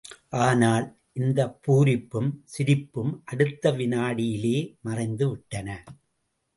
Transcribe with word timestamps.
ஆனால், 0.37 0.85
இந்தப் 1.13 1.59
பூரிப்பும், 1.67 2.31
சிரிப்பும் 2.45 3.21
அடுத்த 3.25 3.71
விநாடியிலேயே 3.71 4.77
மறைந்து 4.81 5.29
விட்டன. 5.29 5.69